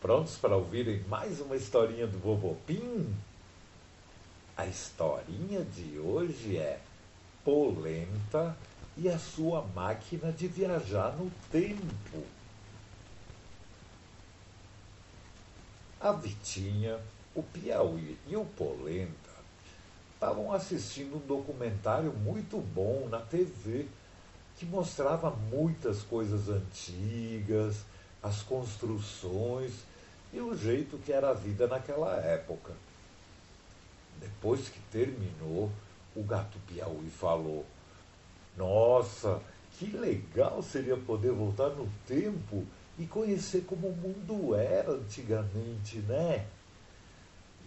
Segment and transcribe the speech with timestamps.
[0.00, 3.14] prontos para ouvirem mais uma historinha do Bobopim?
[4.56, 6.80] A historinha de hoje é
[7.44, 8.56] Polenta
[8.96, 12.24] e a sua máquina de viajar no tempo.
[16.00, 16.98] A Vitinha,
[17.34, 19.12] o Piauí e o Polenta
[20.14, 23.86] estavam assistindo um documentário muito bom na TV
[24.56, 27.84] que mostrava muitas coisas antigas,
[28.26, 29.72] as construções
[30.32, 32.72] e o jeito que era a vida naquela época.
[34.20, 35.70] Depois que terminou,
[36.14, 37.64] o gato Piauí falou:
[38.56, 39.40] Nossa,
[39.78, 42.64] que legal seria poder voltar no tempo
[42.98, 46.46] e conhecer como o mundo era antigamente, né?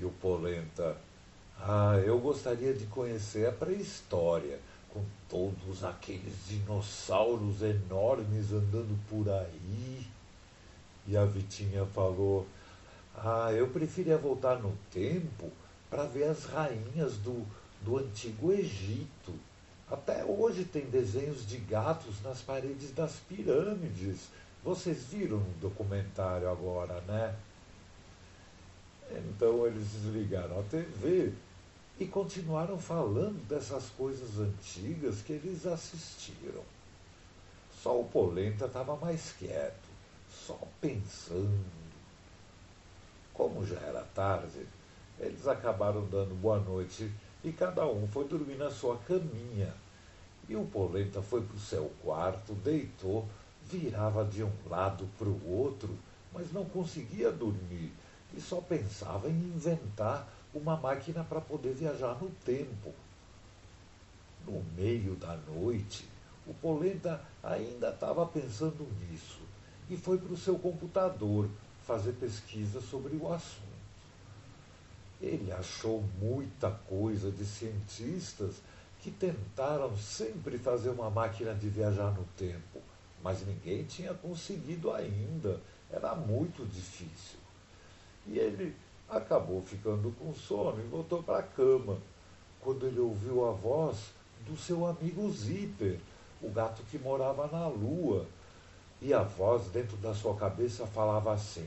[0.00, 0.96] E o Polenta:
[1.58, 10.17] Ah, eu gostaria de conhecer a pré-história, com todos aqueles dinossauros enormes andando por aí.
[11.08, 12.46] E a Vitinha falou:
[13.16, 15.50] Ah, eu preferia voltar no tempo
[15.88, 17.46] para ver as rainhas do,
[17.80, 19.32] do antigo Egito.
[19.90, 24.28] Até hoje tem desenhos de gatos nas paredes das pirâmides.
[24.62, 27.34] Vocês viram no documentário agora, né?
[29.10, 31.32] Então eles desligaram a TV
[31.98, 36.62] e continuaram falando dessas coisas antigas que eles assistiram.
[37.82, 39.87] Só o Polenta estava mais quieto
[40.30, 41.78] só pensando.
[43.32, 44.66] Como já era tarde,
[45.18, 47.10] eles acabaram dando boa noite
[47.42, 49.72] e cada um foi dormir na sua caminha.
[50.48, 53.26] E o Polenta foi para o seu quarto, deitou,
[53.64, 55.96] virava de um lado para o outro,
[56.32, 57.92] mas não conseguia dormir
[58.36, 62.92] e só pensava em inventar uma máquina para poder viajar no tempo.
[64.46, 66.08] No meio da noite,
[66.46, 69.47] o Polenta ainda estava pensando nisso
[69.90, 71.48] e foi para o seu computador
[71.86, 73.68] fazer pesquisa sobre o assunto.
[75.20, 78.56] Ele achou muita coisa de cientistas
[79.00, 82.80] que tentaram sempre fazer uma máquina de viajar no tempo,
[83.22, 85.60] mas ninguém tinha conseguido ainda.
[85.90, 87.38] Era muito difícil.
[88.26, 88.76] E ele
[89.08, 91.98] acabou ficando com sono e voltou para a cama,
[92.60, 94.12] quando ele ouviu a voz
[94.46, 95.98] do seu amigo Zíper,
[96.42, 98.26] o gato que morava na Lua
[99.00, 101.66] e a voz dentro da sua cabeça falava assim: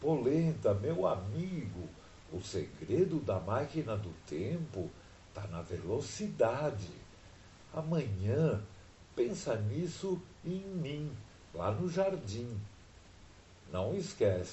[0.00, 1.88] Polenta, meu amigo,
[2.32, 4.90] o segredo da máquina do tempo
[5.28, 6.90] está na velocidade.
[7.74, 8.62] Amanhã,
[9.14, 11.12] pensa nisso e em mim,
[11.54, 12.58] lá no jardim.
[13.72, 14.44] Não esquece.